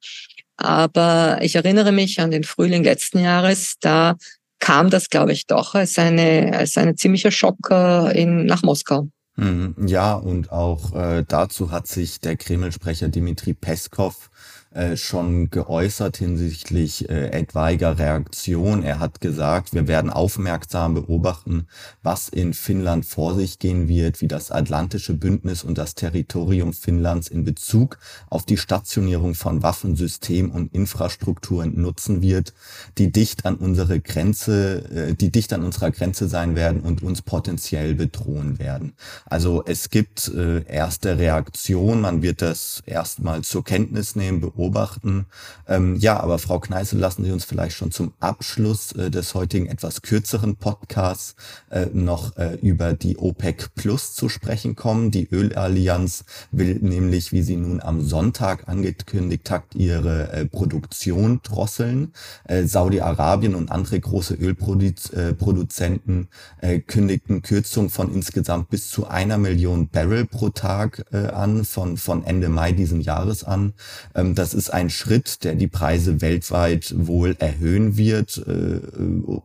Aber 0.56 1.38
ich 1.42 1.56
erinnere 1.56 1.92
mich 1.92 2.20
an 2.20 2.30
den 2.30 2.44
Frühling 2.44 2.84
letzten 2.84 3.18
Jahres, 3.18 3.74
da 3.80 4.16
kam 4.58 4.90
das, 4.90 5.08
glaube 5.08 5.32
ich, 5.32 5.46
doch 5.46 5.74
als 5.74 5.98
eine, 5.98 6.52
als 6.56 6.76
eine 6.76 6.94
ziemlicher 6.96 7.30
Schock 7.30 7.70
äh, 7.70 8.20
in, 8.20 8.46
nach 8.46 8.62
Moskau. 8.62 9.08
Mhm. 9.38 9.74
Ja, 9.86 10.14
und 10.14 10.50
auch 10.50 10.94
äh, 10.94 11.24
dazu 11.26 11.70
hat 11.70 11.86
sich 11.86 12.20
der 12.20 12.36
Kreml-Sprecher 12.36 13.08
Dmitri 13.08 13.54
Peskov 13.54 14.30
äh, 14.70 14.98
schon 14.98 15.48
geäußert 15.50 16.18
hinsichtlich 16.18 17.08
äh, 17.08 17.30
etwaiger 17.30 17.98
Reaktion. 17.98 18.82
Er 18.82 19.00
hat 19.00 19.22
gesagt, 19.22 19.72
wir 19.72 19.88
werden 19.88 20.10
aufmerksam 20.10 20.92
beobachten, 20.92 21.66
was 22.02 22.28
in 22.28 22.52
Finnland 22.52 23.06
vor 23.06 23.34
sich 23.34 23.58
gehen 23.58 23.88
wird, 23.88 24.20
wie 24.20 24.28
das 24.28 24.50
Atlantische 24.50 25.14
Bündnis 25.14 25.64
und 25.64 25.78
das 25.78 25.94
Territorium 25.94 26.74
Finnlands 26.74 27.28
in 27.28 27.44
Bezug 27.44 27.98
auf 28.28 28.44
die 28.44 28.58
Stationierung 28.58 29.34
von 29.34 29.62
Waffensystem 29.62 30.50
und 30.50 30.74
Infrastrukturen 30.74 31.80
nutzen 31.80 32.20
wird, 32.20 32.52
die 32.98 33.10
dicht 33.10 33.46
an 33.46 33.54
unsere 33.54 34.00
Grenze, 34.00 34.84
äh, 34.90 35.14
die 35.14 35.32
dicht 35.32 35.54
an 35.54 35.64
unserer 35.64 35.92
Grenze 35.92 36.28
sein 36.28 36.56
werden 36.56 36.82
und 36.82 37.02
uns 37.02 37.22
potenziell 37.22 37.94
bedrohen 37.94 38.58
werden. 38.58 38.92
Also 39.24 39.64
es 39.64 39.88
gibt 39.88 40.28
äh, 40.28 40.62
erste 40.64 41.16
Reaktionen, 41.16 42.02
man 42.02 42.20
wird 42.20 42.42
das 42.42 42.82
erstmal 42.84 43.40
zur 43.42 43.64
Kenntnis 43.64 44.14
nehmen, 44.14 44.42
beobachten. 44.58 45.26
Ähm, 45.66 45.96
ja, 45.96 46.20
aber 46.20 46.38
Frau 46.38 46.58
Kneißel, 46.58 46.98
lassen 46.98 47.24
Sie 47.24 47.30
uns 47.30 47.44
vielleicht 47.44 47.76
schon 47.76 47.92
zum 47.92 48.12
Abschluss 48.20 48.92
äh, 48.92 49.10
des 49.10 49.34
heutigen 49.34 49.66
etwas 49.66 50.02
kürzeren 50.02 50.56
Podcasts 50.56 51.36
äh, 51.70 51.86
noch 51.92 52.36
äh, 52.36 52.56
über 52.60 52.92
die 52.92 53.16
OPEC 53.16 53.74
Plus 53.76 54.14
zu 54.14 54.28
sprechen 54.28 54.74
kommen. 54.74 55.10
Die 55.12 55.28
Ölallianz 55.30 56.24
will 56.50 56.78
nämlich, 56.80 57.32
wie 57.32 57.42
sie 57.42 57.56
nun 57.56 57.80
am 57.80 58.02
Sonntag 58.02 58.68
angekündigt 58.68 59.50
hat, 59.50 59.62
ihre 59.74 60.32
äh, 60.32 60.44
Produktion 60.46 61.40
drosseln. 61.44 62.12
Äh, 62.44 62.64
Saudi-Arabien 62.64 63.54
und 63.54 63.70
andere 63.70 64.00
große 64.00 64.34
Ölproduzenten 64.34 66.28
äh, 66.60 66.80
kündigten 66.80 67.42
Kürzungen 67.42 67.90
von 67.90 68.12
insgesamt 68.12 68.70
bis 68.70 68.90
zu 68.90 69.06
einer 69.06 69.38
Million 69.38 69.88
Barrel 69.88 70.26
pro 70.26 70.48
Tag 70.48 71.04
an, 71.12 71.64
von, 71.64 71.96
von 71.96 72.24
Ende 72.24 72.48
Mai 72.48 72.72
diesen 72.72 73.00
Jahres 73.00 73.44
an. 73.44 73.74
Ähm, 74.14 74.34
das 74.34 74.47
ist 74.54 74.72
ein 74.72 74.90
Schritt, 74.90 75.44
der 75.44 75.54
die 75.54 75.68
Preise 75.68 76.20
weltweit 76.20 76.94
wohl 76.96 77.36
erhöhen 77.38 77.96
wird. 77.96 78.42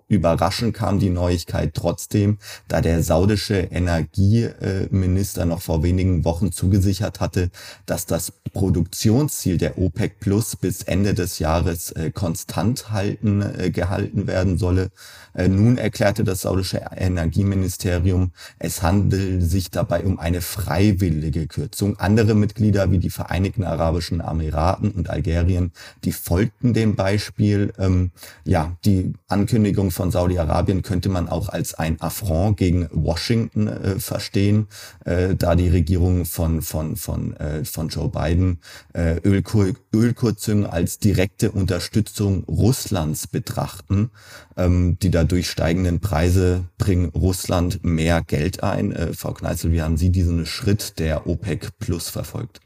Überraschend 0.08 0.74
kam 0.74 1.00
die 1.00 1.10
Neuigkeit 1.10 1.74
trotzdem, 1.74 2.38
da 2.68 2.82
der 2.82 3.04
saudische 3.04 3.56
Energieminister 3.56 5.46
noch 5.46 5.62
vor 5.62 5.84
wenigen 5.84 6.26
Wochen 6.26 6.52
zugesichert 6.52 7.20
hatte, 7.20 7.50
dass 7.86 8.06
das 8.06 8.34
Produktionsziel 8.54 9.58
der 9.58 9.78
OPEC 9.78 10.20
Plus 10.20 10.56
bis 10.56 10.84
Ende 10.84 11.14
des 11.14 11.40
Jahres 11.40 11.92
äh, 11.92 12.12
konstant 12.12 12.92
halten, 12.92 13.42
äh, 13.42 13.72
gehalten 13.72 14.28
werden 14.28 14.58
solle. 14.58 14.92
Äh, 15.34 15.48
nun 15.48 15.78
erklärte 15.78 16.24
das 16.24 16.42
saudische 16.42 16.82
Energieministerium, 16.96 18.32
es 18.60 18.84
handelt 18.84 19.44
sich 19.44 19.72
dabei 19.72 20.04
um 20.04 20.20
eine 20.20 20.42
freiwillige 20.42 21.48
Kürzung. 21.48 21.98
Andere 21.98 22.36
Mitglieder 22.36 22.92
wie 22.92 23.00
die 23.00 23.10
Vereinigten 23.10 23.64
Arabischen 23.64 24.20
Emiraten 24.20 24.93
und 24.96 25.10
Algerien, 25.10 25.72
die 26.04 26.12
folgten 26.12 26.74
dem 26.74 26.96
Beispiel. 26.96 27.74
Ähm, 27.78 28.12
ja, 28.46 28.78
die 28.86 29.14
Ankündigung 29.28 29.92
von 29.92 30.12
Saudi-Arabien 30.12 30.82
könnte 30.82 31.10
man 31.10 31.28
auch 31.30 31.50
als 31.50 31.74
ein 31.74 32.00
Affront 32.02 32.58
gegen 32.58 32.88
Washington 32.92 33.68
äh, 33.68 34.00
verstehen, 34.00 34.68
äh, 35.06 35.36
da 35.36 35.56
die 35.56 35.70
Regierung 35.70 36.26
von, 36.26 36.62
von, 36.62 36.96
von, 36.96 37.36
äh, 37.38 37.66
von 37.66 37.90
Joe 37.90 38.10
Biden 38.10 38.60
äh, 38.94 39.18
Ölkur 39.24 39.74
Ölkürzungen 39.94 40.66
als 40.66 41.00
direkte 41.00 41.52
Unterstützung 41.52 42.44
Russlands 42.46 43.28
betrachten. 43.28 44.12
Ähm, 44.58 44.98
die 45.02 45.12
dadurch 45.12 45.50
steigenden 45.50 46.00
Preise 46.00 46.66
bringen 46.78 47.10
Russland 47.10 47.84
mehr 47.84 48.22
Geld 48.22 48.64
ein. 48.64 48.92
Äh, 48.92 49.14
Frau 49.14 49.34
Kneißl, 49.34 49.72
wie 49.72 49.82
haben 49.82 49.98
Sie 49.98 50.10
diesen 50.10 50.46
Schritt 50.46 51.00
der 51.00 51.28
OPEC 51.28 51.78
Plus 51.80 52.10
verfolgt? 52.10 52.63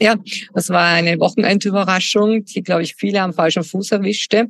Ja, 0.00 0.16
das 0.54 0.70
war 0.70 0.86
eine 0.86 1.20
Wochenendüberraschung, 1.20 2.44
die, 2.46 2.62
glaube 2.62 2.82
ich, 2.82 2.94
viele 2.96 3.20
am 3.20 3.34
falschen 3.34 3.64
Fuß 3.64 3.92
erwischte. 3.92 4.46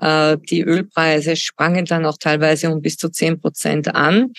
Äh, 0.00 0.36
die 0.48 0.62
Ölpreise 0.62 1.34
sprangen 1.34 1.84
dann 1.84 2.06
auch 2.06 2.18
teilweise 2.18 2.70
um 2.70 2.80
bis 2.80 2.96
zu 2.96 3.08
zehn 3.08 3.40
Prozent 3.40 3.94
an. 3.94 4.32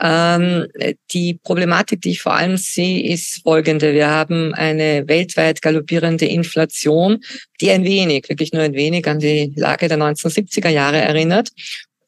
Ähm, 0.00 0.66
die 1.10 1.34
Problematik, 1.34 2.00
die 2.02 2.10
ich 2.10 2.22
vor 2.22 2.34
allem 2.34 2.56
sehe, 2.56 3.12
ist 3.12 3.42
folgende. 3.42 3.92
Wir 3.92 4.08
haben 4.08 4.54
eine 4.54 5.06
weltweit 5.08 5.62
galoppierende 5.62 6.26
Inflation, 6.26 7.20
die 7.60 7.70
ein 7.70 7.84
wenig, 7.84 8.28
wirklich 8.28 8.52
nur 8.52 8.62
ein 8.62 8.74
wenig 8.74 9.06
an 9.08 9.18
die 9.18 9.52
Lage 9.56 9.88
der 9.88 9.98
1970er 9.98 10.68
Jahre 10.68 10.98
erinnert. 10.98 11.50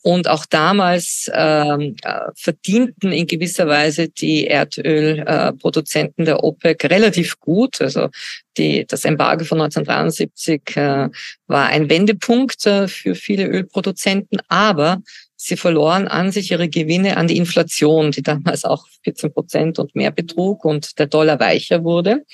Und 0.07 0.29
auch 0.29 0.47
damals 0.47 1.29
ähm, 1.35 1.97
äh, 2.05 2.31
verdienten 2.37 3.11
in 3.11 3.27
gewisser 3.27 3.67
Weise 3.67 4.09
die 4.09 4.47
Erdölproduzenten 4.47 6.23
äh, 6.23 6.27
der 6.27 6.45
OPEC 6.45 6.85
relativ 6.85 7.41
gut. 7.41 7.81
Also 7.81 8.11
die, 8.57 8.87
das 8.87 9.05
Embargo 9.05 9.45
von 9.45 9.61
1973 9.61 10.77
äh, 10.77 11.09
war 11.49 11.67
ein 11.67 11.91
Wendepunkt 11.91 12.65
äh, 12.67 12.87
für 12.87 13.17
viele 13.17 13.49
Ölproduzenten, 13.49 14.41
aber 14.47 15.03
sie 15.35 15.57
verloren 15.57 16.07
an 16.07 16.31
sich 16.31 16.53
ihre 16.53 16.69
Gewinne 16.69 17.17
an 17.17 17.27
die 17.27 17.39
Inflation, 17.39 18.13
die 18.13 18.23
damals 18.23 18.65
auch 18.65 18.87
14 19.03 19.33
Prozent 19.33 19.81
und 19.81 19.97
mehr 19.97 20.13
betrug 20.13 20.65
und 20.65 21.01
der 21.01 21.09
Dollar 21.09 21.41
weicher 21.41 21.83
wurde. 21.83 22.25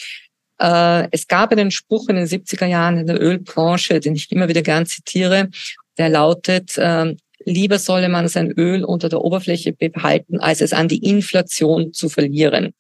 Äh, 0.61 1.09
es 1.11 1.27
gab 1.27 1.53
einen 1.53 1.71
Spruch 1.71 2.11
in 2.11 2.17
den 2.17 2.27
70er 2.27 2.67
Jahren 2.67 2.99
in 2.99 3.07
der 3.07 3.19
Ölbranche, 3.19 3.99
den 3.99 4.15
ich 4.15 4.31
immer 4.31 4.49
wieder 4.49 4.61
gern 4.61 4.85
zitiere, 4.85 5.49
der 5.97 6.11
lautet, 6.11 6.75
ähm, 6.77 7.17
lieber 7.45 7.79
solle 7.79 8.09
man 8.09 8.29
sein 8.29 8.51
Öl 8.53 8.85
unter 8.85 9.09
der 9.09 9.23
Oberfläche 9.23 9.73
behalten, 9.73 10.41
als 10.41 10.61
es 10.61 10.73
an 10.73 10.89
die 10.89 11.05
Inflation 11.05 11.93
zu 11.93 12.09
verlieren. 12.09 12.75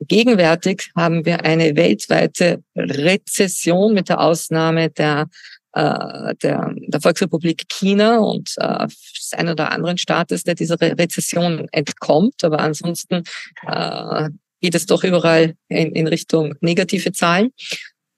Gegenwärtig 0.00 0.90
haben 0.96 1.26
wir 1.26 1.44
eine 1.44 1.76
weltweite 1.76 2.62
Rezession 2.74 3.92
mit 3.92 4.08
der 4.08 4.20
Ausnahme 4.20 4.88
der 4.90 5.26
äh, 5.72 6.34
der, 6.42 6.74
der 6.74 7.00
Volksrepublik 7.00 7.68
China 7.68 8.18
und 8.18 8.54
äh, 8.56 8.88
des 8.88 9.32
einen 9.34 9.50
oder 9.50 9.70
anderen 9.70 9.98
Staates, 9.98 10.42
der 10.42 10.56
dieser 10.56 10.80
Re 10.80 10.96
Rezession 10.98 11.68
entkommt. 11.70 12.42
Aber 12.42 12.58
ansonsten 12.58 13.22
äh, 13.68 14.30
geht 14.60 14.74
es 14.74 14.86
doch 14.86 15.04
überall 15.04 15.54
in, 15.68 15.92
in 15.92 16.06
Richtung 16.08 16.54
negative 16.60 17.12
Zahlen. 17.12 17.52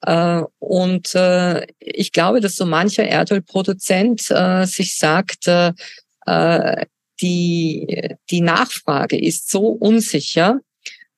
Äh, 0.02 0.42
und 0.58 1.14
äh, 1.14 1.66
ich 1.78 2.12
glaube, 2.12 2.40
dass 2.40 2.56
so 2.56 2.66
mancher 2.66 3.04
Erdölproduzent 3.04 4.30
äh, 4.30 4.64
sich 4.66 4.96
sagt, 4.96 5.50
die, 7.20 8.14
die 8.30 8.40
Nachfrage 8.40 9.20
ist 9.20 9.50
so 9.50 9.66
unsicher. 9.66 10.60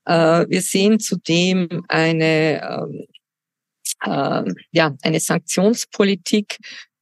Wir 0.07 0.63
sehen 0.63 0.99
zudem 0.99 1.85
eine, 1.89 2.63
äh, 2.63 4.11
äh, 4.11 4.55
ja, 4.71 4.97
eine 5.03 5.21
Sanktionspolitik, 5.21 6.57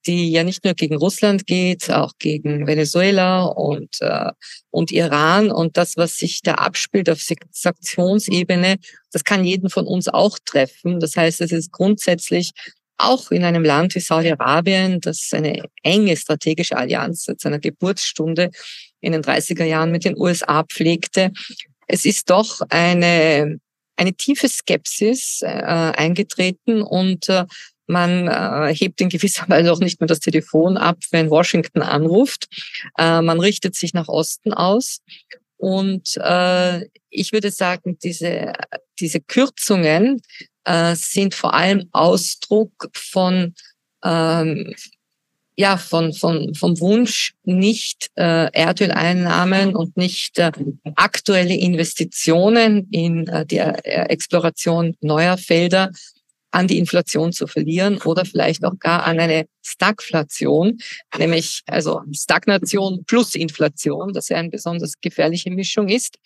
die 0.06 0.30
ja 0.30 0.44
nicht 0.44 0.64
nur 0.64 0.74
gegen 0.74 0.96
Russland 0.96 1.46
geht, 1.46 1.90
auch 1.90 2.12
gegen 2.18 2.66
Venezuela 2.66 3.44
und, 3.44 4.00
äh, 4.00 4.30
und 4.70 4.90
Iran. 4.90 5.50
Und 5.50 5.76
das, 5.76 5.96
was 5.96 6.16
sich 6.16 6.42
da 6.42 6.54
abspielt 6.54 7.08
auf 7.08 7.20
Sanktionsebene, 7.50 8.76
das 9.12 9.24
kann 9.24 9.44
jeden 9.44 9.70
von 9.70 9.86
uns 9.86 10.08
auch 10.08 10.38
treffen. 10.44 11.00
Das 11.00 11.16
heißt, 11.16 11.40
es 11.40 11.52
ist 11.52 11.72
grundsätzlich 11.72 12.52
auch 12.98 13.30
in 13.30 13.44
einem 13.44 13.64
Land 13.64 13.94
wie 13.94 14.00
Saudi-Arabien, 14.00 15.00
das 15.00 15.30
eine 15.32 15.64
enge 15.82 16.16
strategische 16.16 16.76
Allianz 16.76 17.24
seit 17.24 17.40
seiner 17.40 17.58
Geburtsstunde 17.58 18.50
in 19.00 19.12
den 19.12 19.22
30er 19.22 19.64
Jahren 19.64 19.90
mit 19.90 20.04
den 20.04 20.16
USA 20.16 20.64
pflegte. 20.64 21.32
Es 21.88 22.04
ist 22.04 22.30
doch 22.30 22.60
eine, 22.68 23.58
eine 23.96 24.14
tiefe 24.14 24.48
Skepsis 24.48 25.40
äh, 25.42 25.46
eingetreten 25.46 26.82
und 26.82 27.28
äh, 27.28 27.44
man 27.86 28.28
äh, 28.28 28.74
hebt 28.74 29.00
in 29.00 29.08
gewisser 29.08 29.44
Weise 29.48 29.72
auch 29.72 29.80
nicht 29.80 30.00
mehr 30.00 30.08
das 30.08 30.20
Telefon 30.20 30.76
ab, 30.76 30.98
wenn 31.10 31.30
Washington 31.30 31.82
anruft. 31.82 32.46
Äh, 32.98 33.22
man 33.22 33.40
richtet 33.40 33.74
sich 33.74 33.94
nach 33.94 34.08
Osten 34.08 34.52
aus. 34.52 35.00
Und 35.56 36.16
äh, 36.16 36.86
ich 37.08 37.32
würde 37.32 37.50
sagen, 37.50 37.96
diese, 38.02 38.52
diese 38.98 39.20
Kürzungen 39.20 40.20
äh, 40.64 40.96
sind 40.96 41.34
vor 41.34 41.54
allem 41.54 41.88
Ausdruck 41.92 42.90
von 42.94 43.54
ähm, 44.04 44.74
ja, 45.56 45.76
von, 45.76 46.12
von, 46.12 46.54
vom 46.54 46.80
Wunsch, 46.80 47.34
nicht 47.44 48.10
äh, 48.16 48.50
Erdöleinnahmen 48.52 49.76
und 49.76 49.96
nicht 49.96 50.38
äh, 50.38 50.50
aktuelle 50.96 51.54
Investitionen 51.54 52.88
in 52.90 53.28
äh, 53.28 53.44
die 53.44 53.58
äh, 53.58 53.74
Exploration 54.06 54.96
neuer 55.00 55.36
Felder 55.36 55.90
an 56.52 56.68
die 56.68 56.78
Inflation 56.78 57.32
zu 57.32 57.46
verlieren 57.46 57.98
oder 58.02 58.24
vielleicht 58.24 58.64
auch 58.64 58.78
gar 58.78 59.04
an 59.04 59.18
eine 59.18 59.46
Stagflation, 59.62 60.78
nämlich 61.18 61.62
also 61.66 62.02
Stagnation 62.12 63.04
plus 63.06 63.34
Inflation, 63.34 64.12
das 64.12 64.28
ja 64.28 64.36
eine 64.36 64.50
besonders 64.50 64.94
gefährliche 65.00 65.50
Mischung 65.50 65.88
ist. 65.88 66.16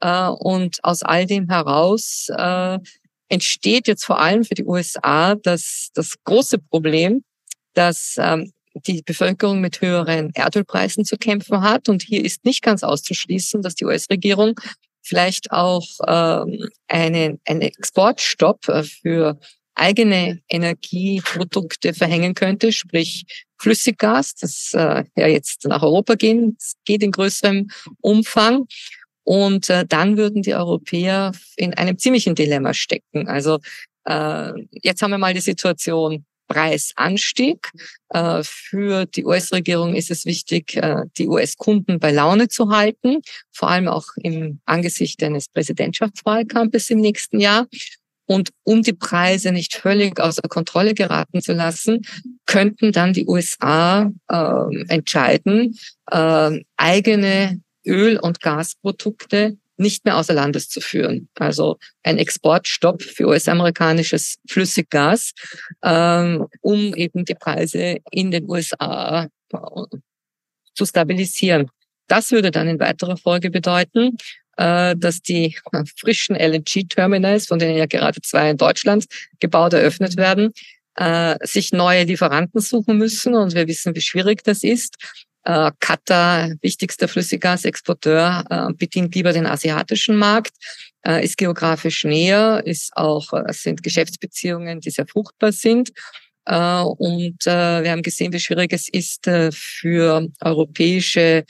Äh, 0.00 0.28
und 0.28 0.82
aus 0.82 1.02
all 1.02 1.26
dem 1.26 1.48
heraus 1.48 2.28
äh, 2.36 2.78
entsteht 3.28 3.86
jetzt 3.86 4.04
vor 4.04 4.18
allem 4.18 4.44
für 4.44 4.54
die 4.54 4.64
USA 4.64 5.34
das, 5.34 5.90
das 5.94 6.14
große 6.24 6.58
Problem, 6.58 7.22
dass 7.74 8.16
ähm, 8.18 8.52
die 8.86 9.02
Bevölkerung 9.02 9.60
mit 9.60 9.80
höheren 9.80 10.30
Erdölpreisen 10.34 11.04
zu 11.04 11.16
kämpfen 11.16 11.62
hat. 11.62 11.88
Und 11.88 12.02
hier 12.02 12.24
ist 12.24 12.44
nicht 12.44 12.62
ganz 12.62 12.82
auszuschließen, 12.82 13.62
dass 13.62 13.74
die 13.74 13.84
US-Regierung 13.84 14.58
vielleicht 15.02 15.52
auch 15.52 15.86
ähm, 16.06 16.68
einen, 16.88 17.40
einen 17.46 17.60
Exportstopp 17.62 18.68
äh, 18.68 18.82
für 18.82 19.38
eigene 19.76 20.40
Energieprodukte 20.48 21.94
verhängen 21.94 22.34
könnte, 22.34 22.72
sprich 22.72 23.24
Flüssiggas, 23.58 24.34
das 24.34 24.72
äh, 24.74 25.04
ja 25.16 25.26
jetzt 25.28 25.64
nach 25.66 25.82
Europa 25.82 26.14
gehen, 26.14 26.56
das 26.58 26.74
geht 26.84 27.02
in 27.02 27.12
größerem 27.12 27.68
Umfang. 28.00 28.66
Und 29.24 29.70
äh, 29.70 29.84
dann 29.86 30.16
würden 30.16 30.42
die 30.42 30.54
Europäer 30.54 31.32
in 31.56 31.74
einem 31.74 31.98
ziemlichen 31.98 32.34
Dilemma 32.34 32.74
stecken. 32.74 33.28
Also 33.28 33.58
äh, 34.04 34.52
jetzt 34.70 35.02
haben 35.02 35.10
wir 35.10 35.18
mal 35.18 35.34
die 35.34 35.40
Situation 35.40 36.24
Preisanstieg. 36.46 37.70
Äh, 38.10 38.42
für 38.44 39.06
die 39.06 39.24
US-Regierung 39.24 39.94
ist 39.94 40.10
es 40.10 40.24
wichtig, 40.26 40.76
äh, 40.76 41.02
die 41.16 41.26
US-Kunden 41.26 41.98
bei 41.98 42.12
Laune 42.12 42.48
zu 42.48 42.70
halten, 42.70 43.20
vor 43.52 43.68
allem 43.68 43.88
auch 43.88 44.06
im 44.16 44.60
Angesicht 44.64 45.22
eines 45.22 45.48
Präsidentschaftswahlkampfes 45.48 46.90
im 46.90 47.00
nächsten 47.00 47.40
Jahr. 47.40 47.66
Und 48.26 48.50
um 48.64 48.82
die 48.82 48.92
Preise 48.92 49.52
nicht 49.52 49.76
völlig 49.76 50.20
außer 50.20 50.42
Kontrolle 50.48 50.94
geraten 50.94 51.40
zu 51.40 51.52
lassen, 51.52 52.02
könnten 52.44 52.92
dann 52.92 53.12
die 53.12 53.26
USA 53.26 54.10
äh, 54.28 54.84
entscheiden, 54.88 55.78
äh, 56.10 56.60
eigene 56.76 57.60
Öl- 57.86 58.18
und 58.18 58.40
Gasprodukte 58.40 59.56
nicht 59.76 60.04
mehr 60.04 60.16
außer 60.16 60.34
Landes 60.34 60.68
zu 60.68 60.80
führen. 60.80 61.28
Also 61.38 61.78
ein 62.02 62.18
Exportstopp 62.18 63.02
für 63.02 63.28
US-amerikanisches 63.28 64.36
Flüssiggas, 64.48 65.32
ähm, 65.82 66.46
um 66.62 66.94
eben 66.94 67.24
die 67.24 67.34
Preise 67.34 67.98
in 68.10 68.30
den 68.30 68.48
USA 68.48 69.28
äh, 69.52 69.58
zu 70.74 70.84
stabilisieren. 70.84 71.70
Das 72.08 72.30
würde 72.30 72.50
dann 72.50 72.68
in 72.68 72.80
weiterer 72.80 73.16
Folge 73.16 73.50
bedeuten, 73.50 74.16
dass 74.56 75.20
die 75.20 75.56
frischen 75.96 76.34
LNG-Terminals, 76.34 77.46
von 77.46 77.58
denen 77.58 77.76
ja 77.76 77.86
gerade 77.86 78.20
zwei 78.22 78.50
in 78.50 78.56
Deutschland 78.56 79.04
gebaut, 79.38 79.74
eröffnet 79.74 80.16
werden, 80.16 80.52
äh, 80.96 81.36
sich 81.42 81.72
neue 81.72 82.04
Lieferanten 82.04 82.60
suchen 82.60 82.98
müssen. 82.98 83.34
Und 83.34 83.54
wir 83.54 83.68
wissen, 83.68 83.94
wie 83.94 84.00
schwierig 84.00 84.42
das 84.44 84.62
ist. 84.62 84.96
Äh, 85.44 85.70
Katar, 85.78 86.50
wichtigster 86.60 87.06
Flüssiggasexporteur, 87.06 88.44
äh, 88.50 88.72
bedient 88.74 89.14
lieber 89.14 89.32
den 89.32 89.46
asiatischen 89.46 90.16
Markt, 90.16 90.52
äh, 91.06 91.24
ist 91.24 91.36
geografisch 91.36 92.04
näher, 92.04 92.62
ist 92.64 92.96
auch, 92.96 93.32
äh, 93.32 93.52
sind 93.52 93.82
Geschäftsbeziehungen, 93.82 94.80
die 94.80 94.90
sehr 94.90 95.06
fruchtbar 95.06 95.52
sind. 95.52 95.90
Äh, 96.46 96.80
und 96.80 97.46
äh, 97.46 97.82
wir 97.82 97.90
haben 97.90 98.02
gesehen, 98.02 98.32
wie 98.32 98.40
schwierig 98.40 98.72
es 98.72 98.88
ist 98.88 99.26
äh, 99.28 99.52
für 99.52 100.28
europäische 100.40 101.44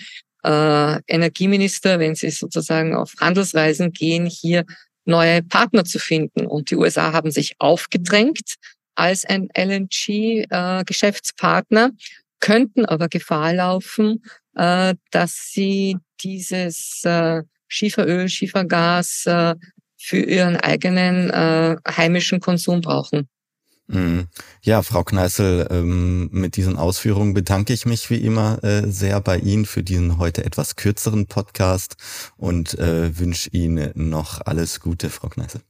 äh, 0.46 1.00
Energieminister, 1.06 1.98
wenn 1.98 2.14
sie 2.14 2.30
sozusagen 2.30 2.94
auf 2.94 3.12
Handelsreisen 3.20 3.92
gehen, 3.92 4.24
hier 4.26 4.64
neue 5.04 5.42
Partner 5.42 5.84
zu 5.84 5.98
finden. 5.98 6.46
Und 6.46 6.70
die 6.70 6.76
USA 6.76 7.12
haben 7.12 7.30
sich 7.30 7.56
aufgedrängt 7.58 8.54
als 8.94 9.26
ein 9.26 9.48
LNG-Geschäftspartner 9.56 11.90
könnten 12.40 12.84
aber 12.84 13.08
Gefahr 13.08 13.52
laufen, 13.52 14.22
äh, 14.54 14.94
dass 15.10 15.50
sie 15.52 15.96
dieses 16.20 17.02
äh, 17.04 17.42
Schieferöl, 17.68 18.28
Schiefergas 18.28 19.26
äh, 19.26 19.54
für 19.98 20.18
ihren 20.18 20.56
eigenen 20.56 21.30
äh, 21.30 21.76
heimischen 21.88 22.40
Konsum 22.40 22.80
brauchen. 22.80 23.28
Mhm. 23.88 24.26
Ja, 24.62 24.82
Frau 24.82 25.04
Kneißl, 25.04 25.68
ähm, 25.70 26.28
mit 26.32 26.56
diesen 26.56 26.76
Ausführungen 26.76 27.34
bedanke 27.34 27.72
ich 27.72 27.86
mich 27.86 28.10
wie 28.10 28.16
immer 28.16 28.62
äh, 28.64 28.90
sehr 28.90 29.20
bei 29.20 29.38
Ihnen 29.38 29.64
für 29.64 29.82
diesen 29.82 30.18
heute 30.18 30.44
etwas 30.44 30.74
kürzeren 30.76 31.26
Podcast 31.26 31.96
und 32.36 32.78
äh, 32.78 33.16
wünsche 33.18 33.48
Ihnen 33.50 33.92
noch 33.94 34.40
alles 34.44 34.80
Gute, 34.80 35.08
Frau 35.08 35.28
Kneißl. 35.28 35.60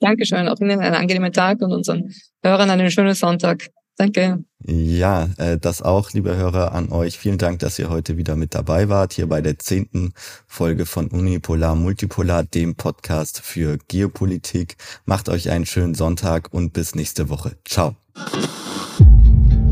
Dankeschön, 0.00 0.48
auch 0.48 0.60
Ihnen 0.60 0.80
einen 0.80 0.96
angenehmen 0.96 1.32
Tag 1.32 1.62
und 1.62 1.72
unseren 1.72 2.12
Hörern 2.42 2.70
einen 2.70 2.90
schönen 2.90 3.14
Sonntag. 3.14 3.70
Danke. 3.96 4.44
Ja, 4.64 5.28
äh, 5.38 5.58
das 5.58 5.82
auch, 5.82 6.12
liebe 6.12 6.36
Hörer, 6.36 6.72
an 6.72 6.90
euch. 6.90 7.18
Vielen 7.18 7.38
Dank, 7.38 7.58
dass 7.58 7.78
ihr 7.78 7.90
heute 7.90 8.16
wieder 8.16 8.36
mit 8.36 8.54
dabei 8.54 8.88
wart, 8.88 9.12
hier 9.12 9.28
bei 9.28 9.40
der 9.40 9.58
zehnten 9.58 10.12
Folge 10.46 10.86
von 10.86 11.08
Unipolar 11.08 11.74
Multipolar, 11.74 12.44
dem 12.44 12.74
Podcast 12.74 13.40
für 13.40 13.78
Geopolitik. 13.88 14.76
Macht 15.04 15.28
euch 15.28 15.50
einen 15.50 15.66
schönen 15.66 15.94
Sonntag 15.94 16.52
und 16.52 16.72
bis 16.72 16.94
nächste 16.94 17.28
Woche. 17.28 17.56
Ciao. 17.64 17.96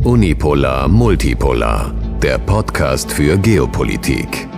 Unipolar 0.04 0.88
Multipolar, 0.88 1.94
der 2.22 2.38
Podcast 2.38 3.12
für 3.12 3.38
Geopolitik. 3.38 4.48